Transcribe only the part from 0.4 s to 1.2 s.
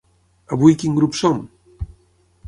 Avui quin grup